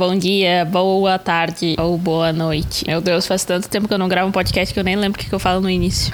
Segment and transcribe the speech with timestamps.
[0.00, 2.86] bom dia, boa tarde ou boa noite.
[2.86, 5.20] Meu Deus, faz tanto tempo que eu não gravo um podcast que eu nem lembro
[5.20, 6.10] o que eu falo no início.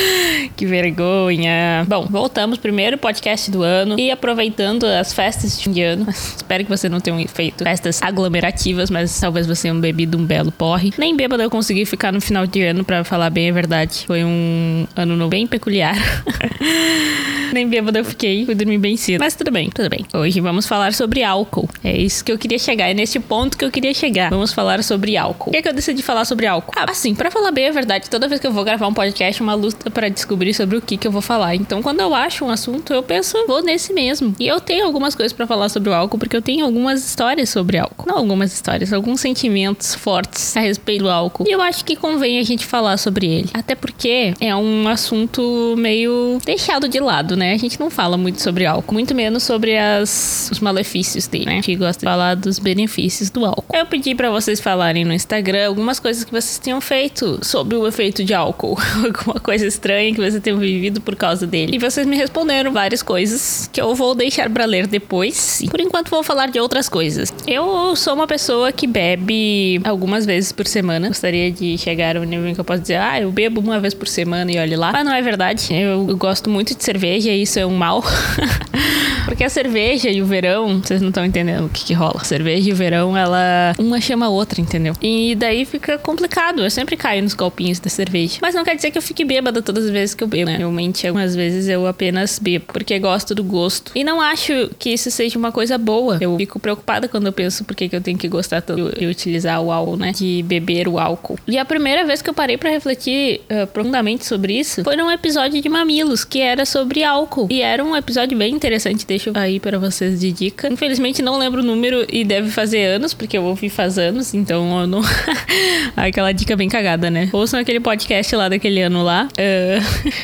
[0.56, 1.84] que vergonha.
[1.86, 6.06] Bom, voltamos primeiro podcast do ano e aproveitando as festas de fim de ano.
[6.08, 10.50] Espero que você não tenha feito festas aglomerativas, mas talvez você tenha bebido um belo
[10.50, 10.94] porre.
[10.96, 14.04] Nem bêbado eu consegui ficar no final de ano para falar bem a verdade.
[14.06, 15.94] Foi um ano bem peculiar.
[17.52, 19.20] Nem bêbado eu fiquei, fui dormir bem cedo.
[19.20, 20.04] Mas tudo bem, tudo bem.
[20.12, 21.68] Hoje vamos falar sobre álcool.
[21.82, 24.30] É isso que eu queria chegar, é nesse ponto que eu queria chegar.
[24.30, 25.46] Vamos falar sobre álcool.
[25.46, 26.72] Por que, é que eu decidi falar sobre álcool?
[26.76, 29.40] Ah, assim, para falar bem a verdade, toda vez que eu vou gravar um podcast,
[29.40, 31.54] é uma luta para descobrir sobre o que, que eu vou falar.
[31.54, 34.34] Então, quando eu acho um assunto, eu penso, vou nesse mesmo.
[34.38, 37.50] E eu tenho algumas coisas para falar sobre o álcool, porque eu tenho algumas histórias
[37.50, 38.06] sobre álcool.
[38.06, 41.44] Não algumas histórias, alguns sentimentos fortes a respeito do álcool.
[41.46, 43.48] E eu acho que convém a gente falar sobre ele.
[43.52, 47.52] Até porque é um assunto meio deixado de lado, né?
[47.52, 51.52] A gente não fala muito sobre álcool, muito menos sobre as, os malefícios dele, né?
[51.52, 53.64] A gente gosta de falar dos benefícios do álcool.
[53.72, 57.86] Eu pedi para vocês falarem no Instagram algumas coisas que vocês tenham feito sobre o
[57.86, 61.76] efeito de álcool, alguma coisa estranha que você tenha vivido por causa dele.
[61.76, 65.60] E vocês me responderam várias coisas que eu vou deixar para ler depois.
[65.60, 67.32] E por enquanto vou falar de outras coisas.
[67.46, 71.08] Eu sou uma pessoa que bebe algumas vezes por semana.
[71.08, 73.94] Gostaria de chegar ao nível em que eu posso dizer, ah, eu bebo uma vez
[73.94, 74.92] por semana e olhe lá.
[74.92, 75.74] Mas não é verdade.
[75.74, 78.02] Eu, gosto muito de cerveja e isso é um mal.
[79.24, 82.22] Porque a cerveja e o verão, vocês não estão entendendo o que, que rola.
[82.24, 83.74] Cerveja e o verão, ela.
[83.78, 84.94] Uma chama a outra, entendeu?
[85.02, 86.62] E daí fica complicado.
[86.62, 88.38] Eu sempre caio nos golpinhos da cerveja.
[88.40, 90.56] Mas não quer dizer que eu fique bêbada todas as vezes que eu bebo, né?
[90.56, 92.64] Realmente, algumas vezes eu apenas bebo.
[92.72, 93.92] Porque gosto do gosto.
[93.94, 96.16] E não acho que isso seja uma coisa boa.
[96.20, 99.60] Eu fico preocupada quando eu penso por que eu tenho que gostar tanto de utilizar
[99.60, 100.12] o álcool, né?
[100.12, 101.38] De beber o álcool.
[101.46, 105.10] E a primeira vez que eu parei para refletir uh, profundamente sobre isso foi num
[105.10, 107.48] episódio de Mamilos, que era sobre álcool.
[107.50, 110.68] E era um episódio bem interessante deixo aí para vocês de dica.
[110.72, 114.80] Infelizmente não lembro o número e deve fazer anos, porque eu ouvi faz anos, então
[114.80, 115.02] eu não.
[115.96, 117.28] Aquela dica bem cagada, né?
[117.32, 119.28] Ouçam aquele podcast lá daquele ano lá.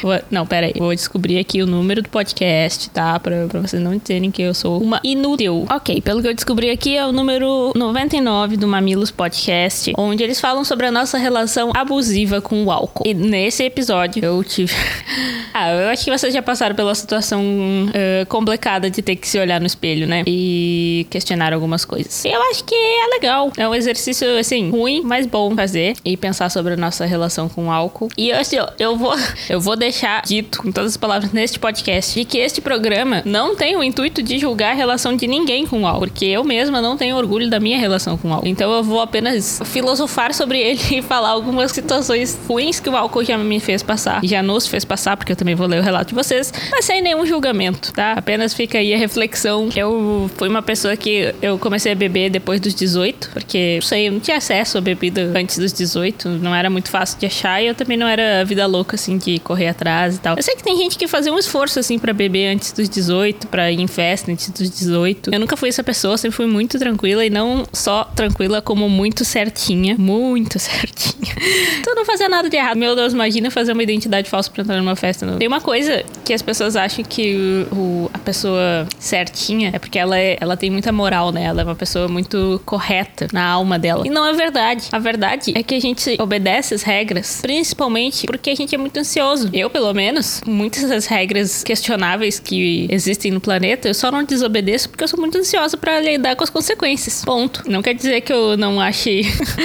[0.03, 0.21] Uh...
[0.31, 0.75] não, pera aí.
[0.77, 3.19] Vou descobrir aqui o número do podcast, tá?
[3.21, 5.67] Pra, pra vocês não dizerem que eu sou uma inútil.
[5.71, 10.41] Ok, pelo que eu descobri aqui é o número 99 do Mamilos Podcast, onde eles
[10.41, 13.05] falam sobre a nossa relação abusiva com o álcool.
[13.07, 14.75] E nesse episódio eu tive.
[15.55, 19.39] ah, eu acho que vocês já passaram pela situação uh, complicada de ter que se
[19.39, 20.25] olhar no espelho, né?
[20.27, 22.25] E questionar algumas coisas.
[22.25, 23.53] Eu acho que é legal.
[23.57, 25.95] É um exercício, assim, ruim, mas bom fazer.
[26.05, 28.09] E pensar sobre a nossa relação com o álcool.
[28.17, 29.15] E assim, eu vou,
[29.49, 33.57] eu vou deixar dito com todas as palavras neste podcast de que este programa não
[33.57, 36.01] tem o intuito de julgar a relação de ninguém com o álcool.
[36.01, 38.49] Porque eu mesma não tenho orgulho da minha relação com o álcool.
[38.49, 43.25] Então eu vou apenas filosofar sobre ele e falar algumas situações ruins que o álcool
[43.25, 44.21] já me fez passar.
[44.25, 46.53] Já nos fez passar, porque eu também vou ler o relato de vocês.
[46.71, 48.13] Mas sem nenhum julgamento, tá?
[48.13, 49.69] Apenas fica aí a reflexão.
[49.75, 54.09] Eu fui uma pessoa que eu comecei a beber depois dos 18, porque, não sei,
[54.09, 57.63] eu não tinha acesso a bebida antes dos 18, não era muito fácil de achar
[57.63, 60.37] e eu também não era vida louca, assim, de correr atrás e tal.
[60.37, 63.47] Eu sei que tem gente que fazia um esforço, assim, para beber antes dos 18,
[63.47, 65.31] para ir em festa antes dos 18.
[65.33, 69.25] Eu nunca fui essa pessoa, sempre fui muito tranquila e não só tranquila, como muito
[69.25, 69.97] certinha.
[69.99, 71.33] Muito certinha.
[71.81, 72.77] então não fazia nada de errado.
[72.77, 75.27] Meu Deus, imagina fazer uma identidade falsa pra entrar numa festa.
[75.39, 80.19] Tem uma coisa que as pessoas acham que o, a pessoa certinha é porque ela,
[80.19, 81.45] é, ela tem muita moral, né?
[81.45, 82.32] Ela é uma pessoa muito
[82.65, 84.07] correta na alma dela.
[84.07, 84.89] E não é verdade.
[84.93, 88.99] A verdade é que a gente obedece as regras, principalmente porque a gente é muito
[88.99, 89.51] ansioso.
[89.53, 94.89] Eu, pelo menos, muitas das regras questionáveis que existem no planeta, eu só não desobedeço
[94.89, 97.25] porque eu sou muito ansiosa para lidar com as consequências.
[97.25, 97.63] Ponto.
[97.67, 99.23] Não quer dizer que eu não ache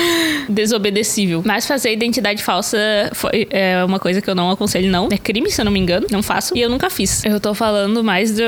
[0.49, 1.41] desobedecível.
[1.45, 2.77] Mas fazer identidade falsa
[3.13, 5.09] foi, é uma coisa que eu não aconselho, não.
[5.11, 6.07] É crime, se eu não me engano.
[6.11, 6.57] Não faço.
[6.57, 7.23] E eu nunca fiz.
[7.25, 8.43] Eu tô falando mais do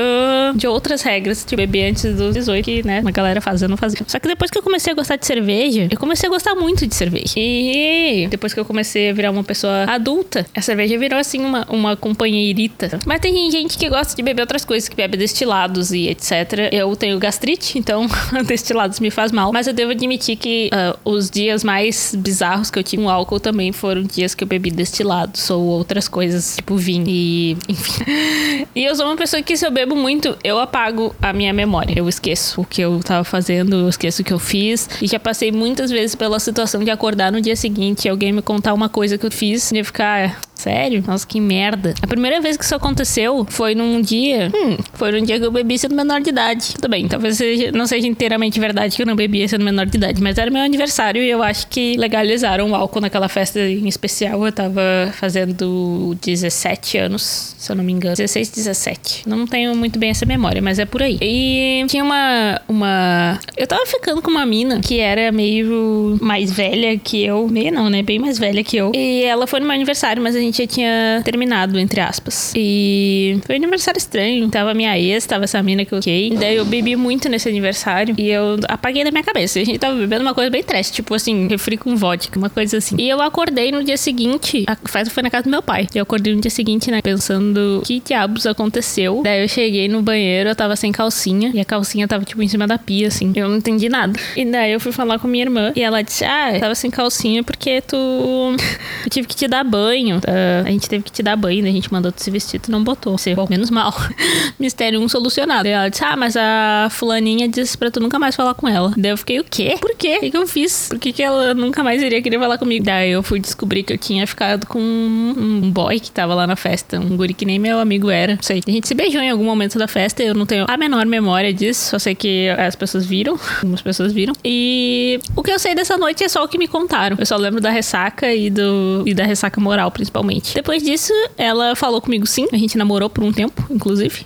[0.54, 4.00] de outras regras de beber antes dos 18, que, né, uma galera fazia, não fazia.
[4.10, 6.86] Só que depois que eu comecei a gostar de cerveja, eu comecei a gostar muito
[6.86, 7.34] de cerveja.
[7.36, 11.66] E depois que eu comecei a virar uma pessoa adulta, a cerveja virou, assim, uma,
[11.68, 12.98] uma companheirita.
[13.04, 16.70] Mas tem gente que gosta de beber outras coisas, que bebe destilados e etc.
[16.72, 18.06] Eu tenho gastrite, então
[18.46, 19.52] destilados me faz mal.
[19.52, 23.40] Mas eu devo admitir que uh, os dias mais bizarros que eu tive com álcool
[23.40, 28.66] também foram dias que eu bebi destilados ou outras coisas, tipo vinho e enfim.
[28.74, 31.94] e eu sou uma pessoa que se eu bebo muito, eu apago a minha memória.
[31.96, 34.88] Eu esqueço o que eu tava fazendo eu esqueço o que eu fiz.
[35.02, 38.40] E já passei muitas vezes pela situação de acordar no dia seguinte e alguém me
[38.40, 41.02] contar uma coisa que eu fiz e ficar, Sério?
[41.06, 41.94] Nossa, que merda.
[42.02, 44.52] A primeira vez que isso aconteceu foi num dia.
[44.54, 46.74] Hum, foi num dia que eu bebi sendo menor de idade.
[46.74, 49.96] Tudo bem, talvez seja, não seja inteiramente verdade que eu não bebia sendo menor de
[49.96, 53.88] idade, mas era meu aniversário e eu acho que legalizaram o álcool naquela festa em
[53.88, 54.44] especial.
[54.44, 54.82] Eu tava
[55.14, 58.14] fazendo 17 anos, se eu não me engano.
[58.14, 59.22] 16, 17.
[59.26, 61.18] Não tenho muito bem essa memória, mas é por aí.
[61.22, 62.60] E tinha uma.
[62.68, 63.40] uma...
[63.56, 67.48] Eu tava ficando com uma mina que era meio mais velha que eu.
[67.48, 68.02] Meio não, né?
[68.02, 68.92] Bem mais velha que eu.
[68.94, 72.52] E ela foi no meu aniversário, mas a gente gente já tinha terminado, entre aspas.
[72.56, 74.48] E foi um aniversário estranho.
[74.50, 76.30] Tava minha ex, tava essa mina que eu fiquei.
[76.30, 79.58] Daí eu bebi muito nesse aniversário e eu apaguei da minha cabeça.
[79.58, 82.78] A gente tava bebendo uma coisa bem trash, tipo assim, refri com vodka, uma coisa
[82.78, 82.96] assim.
[82.98, 85.86] E eu acordei no dia seguinte, a festa foi na casa do meu pai.
[85.94, 89.20] Eu acordei no dia seguinte, né, pensando que diabos aconteceu.
[89.22, 92.48] Daí eu cheguei no banheiro, eu tava sem calcinha e a calcinha tava tipo em
[92.48, 93.32] cima da pia, assim.
[93.34, 94.18] Eu não entendi nada.
[94.36, 97.42] E daí eu fui falar com minha irmã e ela disse: Ah, tava sem calcinha
[97.42, 97.96] porque tu.
[99.04, 100.20] eu tive que te dar banho.
[100.20, 100.32] Tá?
[100.64, 101.70] A gente teve que te dar banho, né?
[101.70, 103.16] A gente mandou tu se vestir, tu não botou.
[103.16, 103.94] Você, bom, menos mal.
[104.58, 105.68] Mistério 1 um solucionado.
[105.68, 108.92] E ela disse: Ah, mas a fulaninha disse pra tu nunca mais falar com ela.
[108.96, 109.76] Daí eu fiquei, o quê?
[109.80, 110.16] Por quê?
[110.16, 110.88] O que, que eu fiz?
[110.88, 112.84] Por que, que ela nunca mais iria querer falar comigo?
[112.84, 116.56] Daí eu fui descobrir que eu tinha ficado com um boy que tava lá na
[116.56, 116.98] festa.
[116.98, 118.36] Um guri que nem meu amigo era.
[118.36, 118.60] Não sei.
[118.66, 120.22] A gente se beijou em algum momento da festa.
[120.22, 121.90] Eu não tenho a menor memória disso.
[121.90, 123.38] Só sei que as pessoas viram.
[123.60, 124.34] Algumas pessoas viram.
[124.44, 127.16] E o que eu sei dessa noite é só o que me contaram.
[127.18, 130.29] Eu só lembro da ressaca e, do, e da ressaca moral, principalmente.
[130.54, 132.46] Depois disso, ela falou comigo sim.
[132.52, 134.24] A gente namorou por um tempo, inclusive.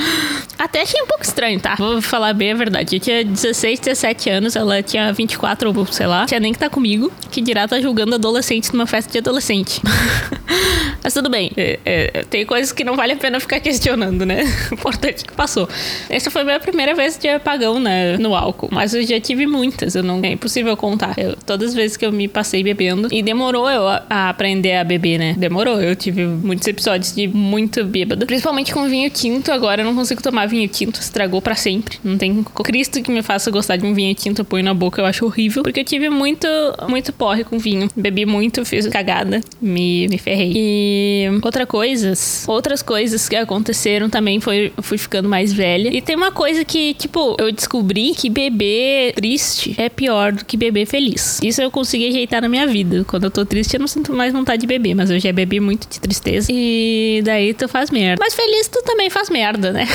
[0.58, 1.74] Até achei um pouco estranho, tá?
[1.76, 2.96] Vou falar bem a verdade.
[2.96, 6.26] Eu tinha 16, 17 anos, ela tinha 24 ou sei lá.
[6.26, 7.12] Tinha nem que tá comigo.
[7.30, 9.80] Que dirá tá julgando adolescentes numa festa de adolescente.
[11.02, 11.52] Mas tudo bem.
[11.56, 14.44] É, é, tem coisas que não vale a pena ficar questionando, né?
[14.72, 15.68] Importante que passou.
[16.08, 18.68] Essa foi a minha primeira vez de apagão né, no álcool.
[18.72, 19.94] Mas eu já tive muitas.
[19.94, 21.14] Eu não, é impossível contar.
[21.18, 23.08] Eu, todas as vezes que eu me passei bebendo.
[23.12, 25.34] E demorou eu a, a aprender a beber, né?
[25.36, 25.80] demorou.
[25.80, 28.26] Eu tive muitos episódios de muito bêbada.
[28.26, 29.52] Principalmente com vinho tinto.
[29.52, 31.00] Agora eu não consigo tomar vinho tinto.
[31.00, 31.98] Estragou para sempre.
[32.02, 34.40] Não tem Cristo que me faça gostar de um vinho tinto.
[34.40, 35.62] Eu ponho na boca, eu acho horrível.
[35.62, 36.46] Porque eu tive muito,
[36.88, 37.88] muito porre com vinho.
[37.96, 39.40] Bebi muito, fiz cagada.
[39.60, 40.35] Me, me ferrei.
[40.44, 45.90] E outra coisas, outras coisas que aconteceram também foi fui ficando mais velha.
[45.94, 50.56] E tem uma coisa que, tipo, eu descobri que beber triste é pior do que
[50.56, 51.40] beber feliz.
[51.42, 53.04] Isso eu consegui ajeitar na minha vida.
[53.04, 55.60] Quando eu tô triste, eu não sinto mais vontade de beber, mas eu já bebi
[55.60, 56.48] muito de tristeza.
[56.50, 58.16] E daí tu faz merda.
[58.20, 59.86] Mas feliz tu também faz merda, né?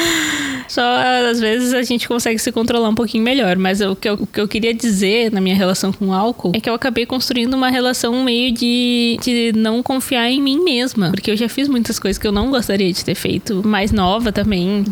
[0.68, 0.82] Só
[1.30, 3.56] às vezes a gente consegue se controlar um pouquinho melhor.
[3.56, 6.52] Mas o que, eu, o que eu queria dizer na minha relação com o álcool
[6.54, 11.10] é que eu acabei construindo uma relação meio de, de não confiar em mim mesma.
[11.10, 13.66] Porque eu já fiz muitas coisas que eu não gostaria de ter feito.
[13.66, 14.84] Mais nova também.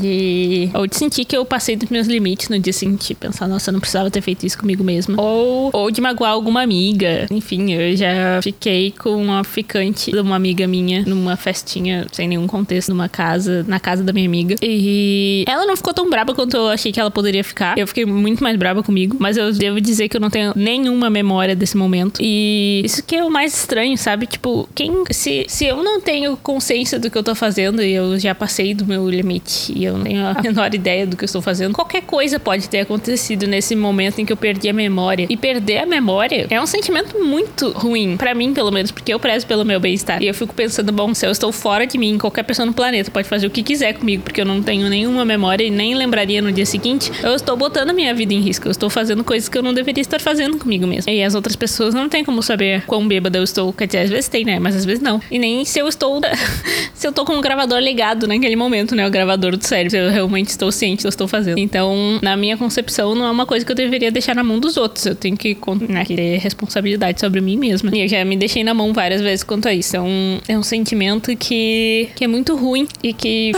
[0.74, 3.14] Ou de sentir que eu passei dos meus limites no dia seguinte.
[3.14, 5.20] Pensar, nossa, eu não precisava ter feito isso comigo mesma.
[5.20, 7.26] Ou, ou de magoar alguma amiga.
[7.30, 12.46] Enfim, eu já fiquei com uma ficante de uma amiga minha numa festinha sem nenhum
[12.46, 14.56] contexto, numa casa, na casa da minha amiga.
[14.62, 17.76] E ela não ficou tão braba quanto eu achei que ela poderia ficar.
[17.78, 21.10] Eu fiquei muito mais braba comigo, mas eu devo dizer que eu não tenho nenhuma
[21.10, 22.20] memória desse momento.
[22.20, 24.26] E isso que é o mais estranho, sabe?
[24.26, 28.18] Tipo, quem se, se eu não tenho consciência do que eu tô fazendo e eu
[28.18, 31.26] já passei do meu limite e eu não tenho a menor ideia do que eu
[31.26, 35.26] estou fazendo, qualquer coisa pode ter acontecido nesse momento em que eu perdi a memória.
[35.28, 39.20] E perder a memória é um sentimento muito ruim, para mim, pelo menos, porque eu
[39.20, 40.22] prezo pelo meu bem-estar.
[40.22, 43.10] E eu fico pensando, bom, se eu estou fora de mim, qualquer pessoa no planeta
[43.10, 46.40] pode fazer o que quiser comigo, porque eu não tenho nenhuma memória e nem lembraria
[46.40, 48.66] no dia seguinte, eu estou botando a minha vida em risco.
[48.66, 51.10] Eu estou fazendo coisas que eu não deveria estar fazendo comigo mesmo.
[51.10, 53.74] E as outras pessoas não têm como saber quão bêbada eu estou.
[53.82, 54.58] Dizer, às vezes tem, né?
[54.62, 55.20] Mas às vezes não.
[55.30, 56.20] E nem se eu estou.
[56.94, 59.06] se eu tô com um gravador ligado naquele momento, né?
[59.06, 59.96] O gravador do cérebro.
[59.98, 61.58] Eu realmente estou ciente do que eu estou fazendo.
[61.58, 64.76] Então, na minha concepção, não é uma coisa que eu deveria deixar na mão dos
[64.76, 65.04] outros.
[65.04, 65.56] Eu tenho que
[65.88, 67.90] né, ter responsabilidade sobre mim mesma.
[67.92, 69.96] E eu já me deixei na mão várias vezes quanto a isso.
[69.96, 73.50] É um, é um sentimento que, que é muito ruim e que.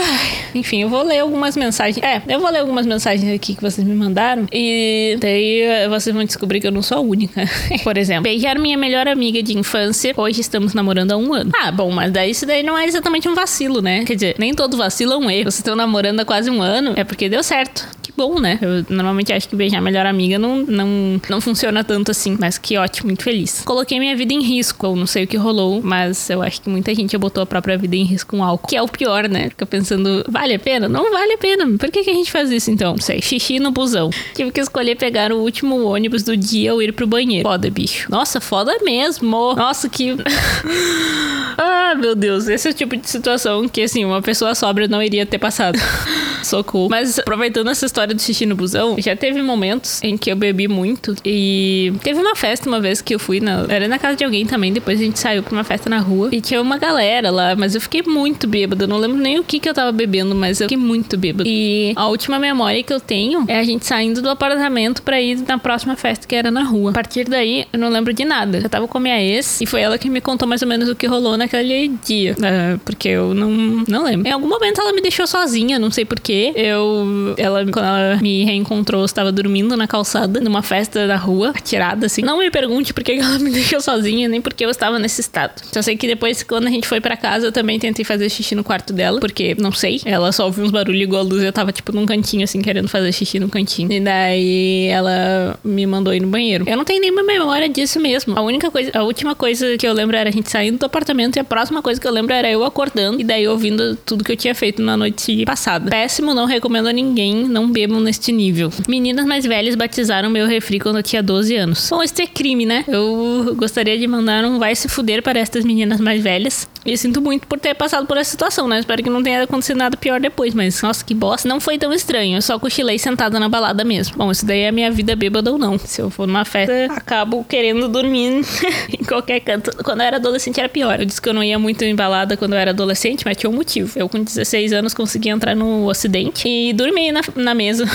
[0.55, 2.03] Enfim, eu vou ler algumas mensagens.
[2.03, 4.47] É, eu vou ler algumas mensagens aqui que vocês me mandaram.
[4.51, 7.43] E daí vocês vão descobrir que eu não sou a única.
[7.83, 10.13] Por exemplo, beijar minha melhor amiga de infância.
[10.17, 11.51] Hoje estamos namorando há um ano.
[11.55, 14.03] Ah, bom, mas daí isso daí não é exatamente um vacilo, né?
[14.05, 15.51] Quer dizer, nem todo vacilo é um erro.
[15.51, 18.59] Vocês estão namorando há quase um ano, é porque deu certo bom, né?
[18.61, 22.57] Eu normalmente acho que beijar a melhor amiga não, não, não funciona tanto assim, mas
[22.57, 23.61] que ótimo, muito feliz.
[23.65, 26.69] Coloquei minha vida em risco, ou não sei o que rolou, mas eu acho que
[26.69, 29.27] muita gente já botou a própria vida em risco com álcool, que é o pior,
[29.29, 29.49] né?
[29.49, 30.89] Fica pensando, vale a pena?
[30.89, 31.65] Não vale a pena.
[31.77, 32.93] Por que, que a gente faz isso então?
[32.93, 34.09] Não sei, xixi no busão.
[34.33, 37.47] Tive que escolher pegar o último ônibus do dia ou ir pro banheiro.
[37.47, 38.09] Foda, bicho.
[38.09, 39.53] Nossa, foda mesmo.
[39.55, 40.15] Nossa, que.
[41.57, 42.47] ah, meu Deus.
[42.47, 45.79] Esse é o tipo de situação que, assim, uma pessoa sobra não iria ter passado.
[46.43, 46.89] Socorro.
[46.89, 50.67] Mas aproveitando essa história do xixi no busão, já teve momentos em que eu bebi
[50.67, 51.15] muito.
[51.23, 53.65] E teve uma festa uma vez que eu fui na.
[53.69, 54.71] Era na casa de alguém também.
[54.71, 56.29] Depois a gente saiu pra uma festa na rua.
[56.31, 58.87] E tinha uma galera lá, mas eu fiquei muito bêbada.
[58.87, 61.47] Não lembro nem o que, que eu tava bebendo, mas eu fiquei muito bêbada.
[61.47, 65.43] E a última memória que eu tenho é a gente saindo do apartamento pra ir
[65.47, 66.91] na próxima festa que era na rua.
[66.91, 68.59] A partir daí, eu não lembro de nada.
[68.63, 70.89] Eu tava com a minha ex e foi ela que me contou mais ou menos
[70.89, 72.33] o que rolou naquele dia.
[72.33, 73.49] Uh, porque eu não,
[73.87, 74.27] não lembro.
[74.27, 76.24] Em algum momento ela me deixou sozinha, não sei porquê.
[76.31, 77.35] Eu.
[77.37, 82.05] Ela, quando ela me reencontrou, eu estava dormindo na calçada, numa festa da rua, atirada
[82.05, 82.21] assim.
[82.21, 85.61] Não me pergunte por que ela me deixou sozinha, nem porque eu estava nesse estado.
[85.71, 88.55] Só sei que depois, quando a gente foi para casa, eu também tentei fazer xixi
[88.55, 90.01] no quarto dela, porque não sei.
[90.05, 91.43] Ela só ouviu uns barulhos igual a luz.
[91.43, 93.91] Eu tava, tipo, num cantinho, assim, querendo fazer xixi no cantinho.
[93.91, 96.65] E daí ela me mandou ir no banheiro.
[96.67, 98.37] Eu não tenho nenhuma memória disso mesmo.
[98.37, 101.37] A única coisa, a última coisa que eu lembro era a gente saindo do apartamento
[101.37, 104.31] e a próxima coisa que eu lembro era eu acordando e daí ouvindo tudo que
[104.31, 105.89] eu tinha feito na noite passada.
[105.89, 108.71] Péssimo, não recomendo a ninguém, não bebam neste nível.
[108.87, 111.87] Meninas mais velhas batizaram meu refri quando eu tinha 12 anos.
[111.89, 112.83] Bom, isso é crime, né?
[112.87, 116.67] Eu gostaria de mandar um vai se fuder para estas meninas mais velhas.
[116.85, 118.79] E sinto muito por ter passado por essa situação, né?
[118.79, 121.49] Espero que não tenha acontecido nada pior depois, mas nossa, que bosta.
[121.49, 124.15] Não foi tão estranho, eu só cochilei sentada na balada mesmo.
[124.17, 125.79] Bom, isso daí é a minha vida bêbada ou não.
[125.79, 128.45] Se eu for numa festa, acabo querendo dormir
[128.93, 129.71] em qualquer canto.
[129.83, 130.99] Quando eu era adolescente era pior.
[130.99, 133.49] Eu disse que eu não ia muito em balada quando eu era adolescente, mas tinha
[133.49, 133.97] um motivo.
[133.97, 137.85] Eu com 16 anos consegui entrar no ocidente e dormi na, na mesa.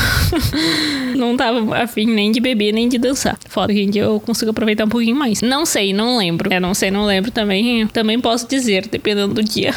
[1.14, 3.38] não tava afim nem de beber, nem de dançar.
[3.48, 5.40] Foda que eu consigo aproveitar um pouquinho mais.
[5.42, 6.52] Não sei, não lembro.
[6.52, 7.86] É, não sei, não lembro também.
[7.88, 9.74] Também posso dizer, dependendo do dia.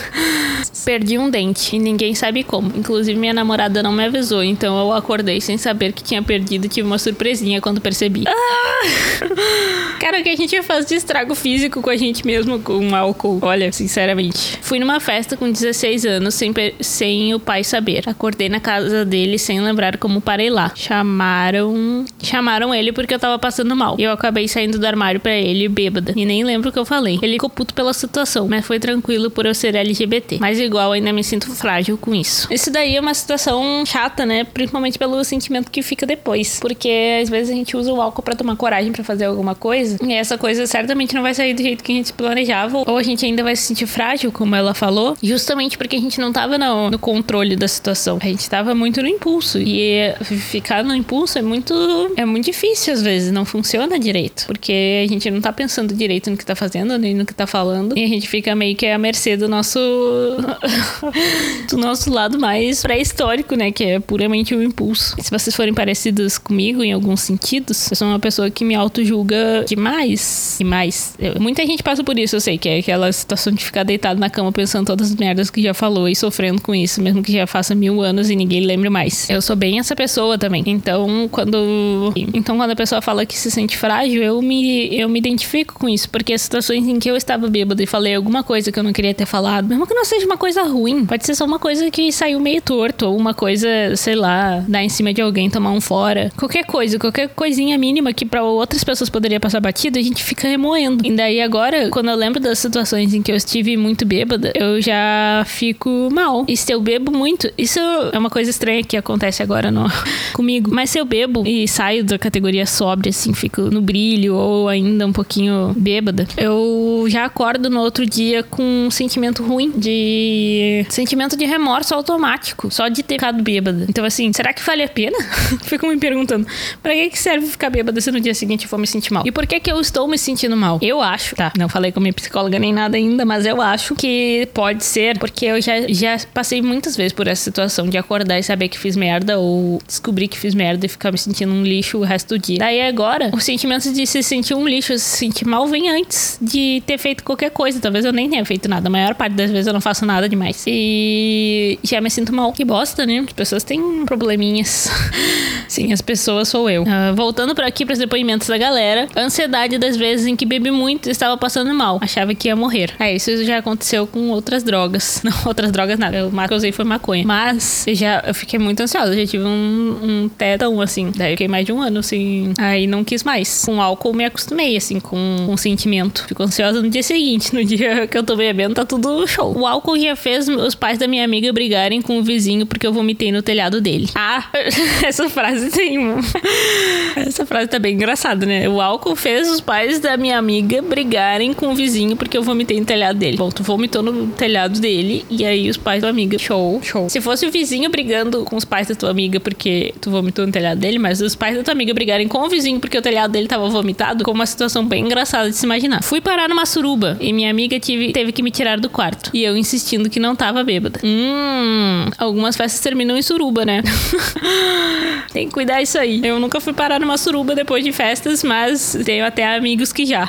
[0.85, 2.71] Perdi um dente e ninguém sabe como.
[2.75, 6.67] Inclusive, minha namorada não me avisou, então eu acordei sem saber que tinha perdido.
[6.67, 8.23] Tive uma surpresinha quando percebi.
[8.27, 9.23] Ah!
[9.99, 13.39] Cara, o que a gente faz de estrago físico com a gente mesmo com álcool?
[13.41, 14.59] Olha, sinceramente.
[14.61, 18.03] Fui numa festa com 16 anos sem, sem o pai saber.
[18.07, 20.71] Acordei na casa dele sem lembrar como parei lá.
[20.75, 22.03] Chamaram.
[22.21, 23.95] Chamaram ele porque eu tava passando mal.
[23.97, 26.13] E eu acabei saindo do armário para ele, bêbada.
[26.15, 27.19] E nem lembro o que eu falei.
[27.21, 30.37] Ele ficou puto pela situação, mas foi tranquilo por eu ser LGBT.
[30.39, 32.47] Mas igual, ainda me sinto frágil com isso.
[32.51, 34.43] Isso daí é uma situação chata, né?
[34.43, 36.59] Principalmente pelo sentimento que fica depois.
[36.59, 39.97] Porque às vezes a gente usa o álcool para tomar coragem para fazer alguma coisa.
[40.03, 42.83] E essa coisa certamente não vai sair do jeito que a gente planejava.
[42.85, 45.17] Ou a gente ainda vai se sentir frágil, como ela falou.
[45.21, 48.17] Justamente porque a gente não tava no, no controle da situação.
[48.21, 49.59] A gente tava muito no impulso.
[49.59, 51.73] E ficar no impulso é muito.
[52.15, 53.31] É muito difícil às vezes.
[53.31, 54.45] Não funciona direito.
[54.45, 57.47] Porque a gente não tá pensando direito no que tá fazendo, nem no que tá
[57.47, 57.97] falando.
[57.97, 59.79] E a gente fica meio que à mercê do nosso.
[61.69, 63.71] do nosso lado mais pré-histórico, né?
[63.71, 65.15] Que é puramente o impulso.
[65.17, 68.75] E se vocês forem parecidos comigo em alguns sentidos, eu sou uma pessoa que me
[68.75, 70.55] auto-julga demais.
[70.57, 71.15] Demais.
[71.19, 74.19] Eu, muita gente passa por isso, eu sei, que é aquela situação de ficar deitado
[74.19, 77.31] na cama pensando todas as merdas que já falou e sofrendo com isso, mesmo que
[77.31, 79.29] já faça mil anos e ninguém lembre mais.
[79.29, 80.63] Eu sou bem essa pessoa também.
[80.65, 82.13] Então, quando.
[82.15, 85.89] Então, quando a pessoa fala que se sente frágil, eu me, eu me identifico com
[85.89, 86.09] isso.
[86.09, 88.93] Porque as situações em que eu estava bêbada e falei alguma coisa que eu não
[88.93, 91.89] queria ter falado, mesmo que não seja uma coisa ruim, pode ser só uma coisa
[91.89, 95.71] que saiu meio torto, ou uma coisa, sei lá, dar em cima de alguém, tomar
[95.71, 96.31] um fora.
[96.37, 100.47] Qualquer coisa, qualquer coisinha mínima que para outras pessoas poderia passar batido, a gente fica
[100.47, 101.05] remoendo.
[101.05, 104.81] E daí agora, quando eu lembro das situações em que eu estive muito bêbada, eu
[104.81, 106.45] já fico mal.
[106.47, 109.85] E se eu bebo muito, isso é uma coisa estranha que acontece agora no,
[110.33, 110.69] comigo.
[110.73, 115.05] Mas se eu bebo e saio da categoria sóbria, assim, fico no brilho ou ainda
[115.05, 121.35] um pouquinho bêbada, eu já acordo no outro dia com um sentimento ruim de sentimento
[121.35, 123.85] de remorso automático, só de ter ficado bêbada.
[123.89, 125.17] Então assim, será que vale a pena?
[125.63, 126.45] Fico me perguntando,
[126.81, 129.23] para que serve ficar bêbada se no dia seguinte eu for me sentir mal?
[129.25, 130.79] E por que que eu estou me sentindo mal?
[130.81, 131.51] Eu acho, tá?
[131.57, 135.45] Não falei com minha psicóloga nem nada ainda, mas eu acho que pode ser porque
[135.45, 138.95] eu já, já passei muitas vezes por essa situação de acordar e saber que fiz
[138.95, 142.39] merda ou descobrir que fiz merda e ficar me sentindo um lixo o resto do
[142.39, 142.59] dia.
[142.59, 146.83] Daí agora, o sentimento de se sentir um lixo, se sentir mal vem antes de
[146.85, 147.79] ter feito qualquer coisa.
[147.79, 148.87] Talvez eu nem tenha feito nada.
[148.87, 150.63] A maior parte das vezes eu não faço nada demais.
[150.67, 152.51] E já me sinto mal.
[152.53, 153.19] Que bosta, né?
[153.19, 154.89] As pessoas têm probleminhas.
[155.73, 156.83] Sim, as pessoas sou eu.
[156.83, 159.07] Uh, voltando para aqui para os depoimentos da galera.
[159.17, 161.97] Ansiedade das vezes em que bebi muito estava passando mal.
[161.99, 162.93] Achava que ia morrer.
[162.99, 165.21] É, isso já aconteceu com outras drogas.
[165.25, 166.27] Não, outras drogas nada.
[166.27, 167.25] O que eu usei foi maconha.
[167.25, 169.17] Mas eu já eu fiquei muito ansiosa.
[169.17, 171.11] Já tive um, um tétão, assim.
[171.15, 172.53] Daí eu fiquei mais de um ano, assim.
[172.59, 173.63] Aí não quis mais.
[173.65, 176.23] Com álcool me acostumei, assim, com, o sentimento.
[176.27, 177.51] Fico ansiosa no dia seguinte.
[177.51, 179.57] No dia que eu tô bebendo, tá tudo show.
[179.57, 182.93] O álcool já fez os pais da minha amiga brigarem com o vizinho porque eu
[182.93, 184.07] vomitei no telhado dele.
[184.13, 184.45] Ah,
[185.03, 185.97] essa frase tem.
[187.15, 188.67] Essa frase tá bem engraçada né?
[188.67, 192.79] O álcool fez os pais da minha amiga brigarem com o vizinho porque eu vomitei
[192.79, 193.37] no telhado dele.
[193.37, 197.09] Bom, tu vomitou no telhado dele e aí os pais da amiga, show, show.
[197.09, 200.51] Se fosse o vizinho brigando com os pais da tua amiga porque tu vomitou no
[200.51, 203.31] telhado dele, mas os pais da tua amiga brigarem com o vizinho porque o telhado
[203.31, 206.03] dele tava vomitado, com uma situação bem engraçada de se imaginar.
[206.03, 209.29] Fui parar numa suruba e minha amiga tive, teve que me tirar do quarto.
[209.33, 210.99] E eu insistindo que não tava bêbada.
[211.03, 213.81] Hum, algumas festas terminam em suruba, né?
[215.31, 216.19] Tem cuidar isso aí.
[216.23, 220.27] Eu nunca fui parar numa suruba depois de festas, mas tenho até amigos que já.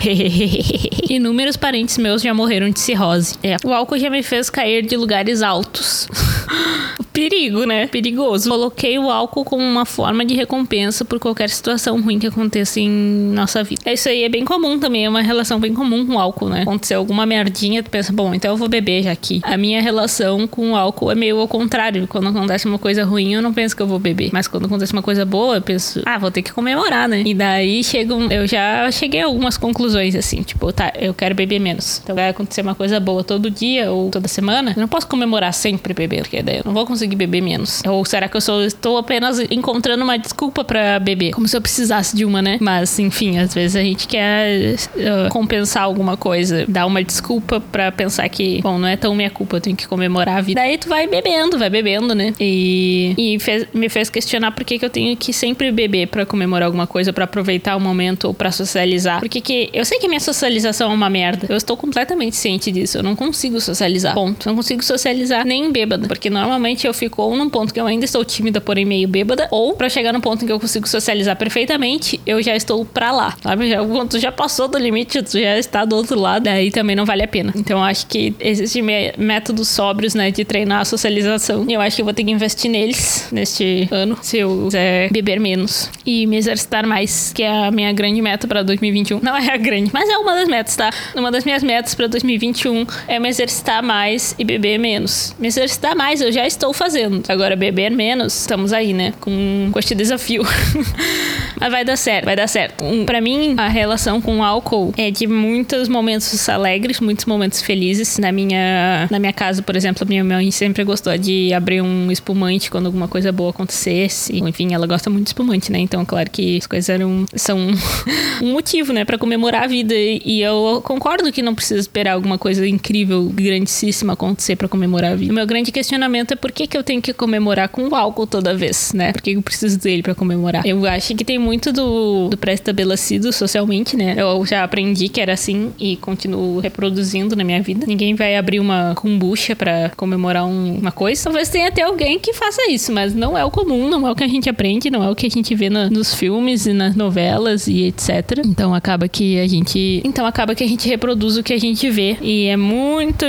[1.09, 3.35] Inúmeros parentes meus já morreram de cirrose.
[3.43, 3.57] É.
[3.65, 6.07] O álcool já me fez cair de lugares altos.
[7.15, 7.87] Perigo, né?
[7.87, 8.51] Perigoso.
[8.51, 12.91] Coloquei o álcool como uma forma de recompensa por qualquer situação ruim que aconteça em
[12.91, 13.93] nossa vida.
[13.93, 16.63] Isso aí é bem comum também, é uma relação bem comum com o álcool, né?
[16.63, 19.41] Aconteceu alguma merdinha, tu pensa, bom, então eu vou beber já aqui.
[19.45, 22.09] A minha relação com o álcool é meio ao contrário.
[22.09, 24.31] Quando acontece uma coisa ruim, eu não penso que eu vou beber.
[24.33, 27.23] Mas quando acontece uma coisa boa, eu penso, ah, vou ter que comemorar, né?
[27.25, 31.61] E daí chegam, eu já cheguei a algumas conclusões assim, tipo, tá, eu quero beber
[31.61, 32.01] menos.
[32.03, 35.55] Então vai acontecer uma coisa boa todo dia ou toda semana, eu não posso comemorar
[35.55, 37.83] sempre beber, porque daí eu não vou conseguir beber menos.
[37.87, 41.33] Ou será que eu sou, estou apenas encontrando uma desculpa para beber?
[41.33, 42.59] Como se eu precisasse de uma, né?
[42.61, 47.91] Mas, enfim, às vezes a gente quer uh, compensar alguma coisa, dar uma desculpa para
[47.93, 50.61] pensar que, bom, não é tão minha culpa, eu tenho que comemorar a vida.
[50.61, 52.33] Daí tu vai bebendo, vai bebendo, né?
[52.41, 56.25] E, e fez, me fez questionar por que, que eu tenho que sempre beber para
[56.25, 59.21] comemorar alguma coisa, para aproveitar o momento ou para socializar.
[59.21, 61.47] Porque que eu sei que minha socialização é uma merda.
[61.49, 62.99] Eu estou completamente ciente disso.
[62.99, 64.15] Eu não consigo socializar.
[64.15, 64.49] Ponto.
[64.49, 66.09] Não consigo socializar nem bêbada.
[66.09, 69.49] Porque normalmente eu fico ou num ponto que eu ainda estou tímida, porém meio bêbada,
[69.51, 73.11] ou para chegar no ponto em que eu consigo socializar perfeitamente, eu já estou pra
[73.11, 73.37] lá.
[73.43, 73.69] Sabe?
[73.69, 77.05] Já, tu já passou do limite, tu já está do outro lado, aí também não
[77.05, 77.53] vale a pena.
[77.57, 78.83] Então acho que existem
[79.19, 81.67] métodos sóbrios, né, de treinar a socialização.
[81.69, 85.41] Eu acho que eu vou ter que investir neles neste ano, se eu quiser beber
[85.41, 89.21] menos e me exercitar mais, que é a minha grande meta para 2021.
[89.21, 90.91] Não é a grande, mas é uma das metas, tá?
[91.15, 95.35] Uma das minhas metas para 2021 é me exercitar mais e beber menos.
[95.39, 96.84] Me exercitar mais, eu já estou fazendo.
[97.29, 99.15] Agora, beber menos, estamos aí, né?
[99.21, 100.43] Com, com este desafio.
[101.59, 102.85] Mas vai dar certo, vai dar certo.
[102.85, 107.63] Um, para mim, a relação com o álcool é de muitos momentos alegres, muitos momentos
[107.63, 108.19] felizes.
[108.19, 112.11] Na minha, na minha casa, por exemplo, a minha mãe sempre gostou de abrir um
[112.11, 114.37] espumante quando alguma coisa boa acontecesse.
[114.37, 115.79] Enfim, ela gosta muito de espumante, né?
[115.79, 117.59] Então, claro que as coisas eram, são
[118.43, 119.95] um motivo, né, para comemorar a vida.
[119.95, 125.17] E eu concordo que não precisa esperar alguma coisa incrível, grandíssima acontecer para comemorar a
[125.17, 125.33] vida.
[125.33, 128.27] O meu grande questionamento é por que, que eu tenho que comemorar com o álcool
[128.27, 129.13] toda vez, né?
[129.13, 130.67] Por que eu preciso dele para comemorar?
[130.67, 134.15] Eu acho que tem muito do, do pré-estabelecido socialmente, né?
[134.17, 137.87] Eu já aprendi que era assim e continuo reproduzindo na minha vida.
[137.87, 141.25] Ninguém vai abrir uma kombucha para comemorar um, uma coisa.
[141.25, 144.15] Talvez tenha até alguém que faça isso, mas não é o comum, não é o
[144.15, 146.73] que a gente aprende, não é o que a gente vê na, nos filmes e
[146.73, 148.43] nas novelas e etc.
[148.45, 150.01] Então acaba que a gente.
[150.05, 152.17] Então acaba que a gente reproduz o que a gente vê.
[152.21, 153.25] E é muito.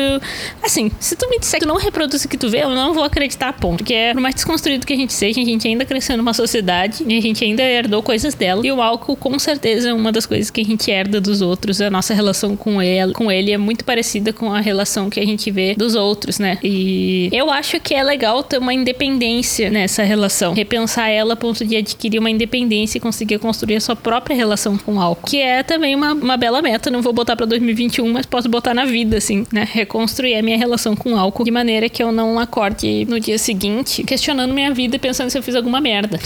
[0.64, 3.04] Assim, se tu me disser que não reproduz o que tu vê, eu não vou
[3.04, 3.25] acreditar,
[3.60, 3.78] ponto.
[3.78, 7.04] Porque é por mais desconstruído que a gente seja, a gente ainda cresceu numa sociedade
[7.08, 8.66] e a gente ainda herdou coisas dela.
[8.66, 11.82] E o álcool, com certeza, é uma das coisas que a gente herda dos outros.
[11.82, 15.26] A nossa relação com ele, com ele é muito parecida com a relação que a
[15.26, 16.58] gente vê dos outros, né?
[16.64, 20.54] E eu acho que é legal ter uma independência nessa relação.
[20.54, 24.78] Repensar ela a ponto de adquirir uma independência e conseguir construir a sua própria relação
[24.78, 25.28] com o álcool.
[25.28, 26.90] Que é também uma, uma bela meta.
[26.90, 29.68] Não vou botar pra 2021, mas posso botar na vida, assim, né?
[29.72, 33.38] Reconstruir a minha relação com o álcool de maneira que eu não acorde no dia
[33.38, 36.20] seguinte questionando minha vida e pensando se eu fiz alguma merda.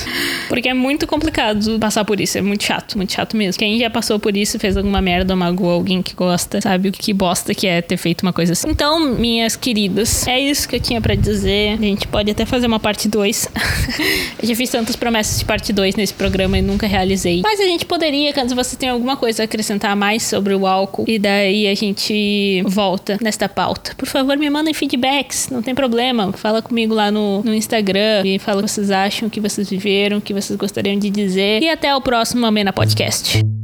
[0.47, 2.37] Porque é muito complicado passar por isso.
[2.37, 3.59] É muito chato, muito chato mesmo.
[3.59, 7.13] Quem já passou por isso, fez alguma merda, magoou alguém que gosta, sabe o que
[7.13, 8.69] bosta que é ter feito uma coisa assim.
[8.69, 11.73] Então, minhas queridas, é isso que eu tinha para dizer.
[11.73, 13.49] A gente pode até fazer uma parte 2.
[14.41, 17.41] eu já fiz tantas promessas de parte 2 nesse programa e nunca realizei.
[17.43, 21.05] Mas a gente poderia, caso você tenha alguma coisa a acrescentar mais sobre o álcool,
[21.07, 23.93] e daí a gente volta nesta pauta.
[23.95, 26.31] Por favor, me mandem feedbacks, não tem problema.
[26.33, 29.69] Fala comigo lá no, no Instagram e fala o que vocês acham, o que vocês
[29.69, 31.61] viveram, o que vocês gostariam de dizer.
[31.61, 33.58] E até o próximo Amena Podcast.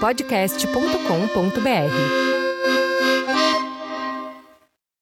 [0.00, 2.37] podcast.com.br.